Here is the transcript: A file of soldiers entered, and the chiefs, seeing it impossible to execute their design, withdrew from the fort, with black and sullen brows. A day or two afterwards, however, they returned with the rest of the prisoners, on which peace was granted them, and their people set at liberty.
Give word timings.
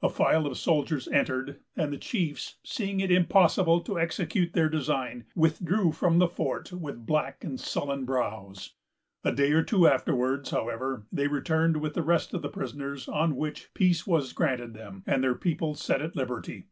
A 0.00 0.08
file 0.08 0.46
of 0.46 0.56
soldiers 0.56 1.06
entered, 1.08 1.60
and 1.76 1.92
the 1.92 1.98
chiefs, 1.98 2.56
seeing 2.64 2.98
it 3.00 3.10
impossible 3.10 3.82
to 3.82 4.00
execute 4.00 4.54
their 4.54 4.70
design, 4.70 5.26
withdrew 5.34 5.92
from 5.92 6.18
the 6.18 6.28
fort, 6.30 6.72
with 6.72 7.04
black 7.04 7.44
and 7.44 7.60
sullen 7.60 8.06
brows. 8.06 8.72
A 9.22 9.32
day 9.32 9.52
or 9.52 9.62
two 9.62 9.86
afterwards, 9.86 10.48
however, 10.48 11.04
they 11.12 11.28
returned 11.28 11.76
with 11.76 11.92
the 11.92 12.02
rest 12.02 12.32
of 12.32 12.40
the 12.40 12.48
prisoners, 12.48 13.06
on 13.06 13.36
which 13.36 13.74
peace 13.74 14.06
was 14.06 14.32
granted 14.32 14.72
them, 14.72 15.02
and 15.06 15.22
their 15.22 15.34
people 15.34 15.74
set 15.74 16.00
at 16.00 16.16
liberty. 16.16 16.68